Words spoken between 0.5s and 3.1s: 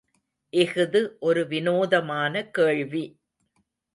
இஃது ஒரு வினோதமான கேள்வி!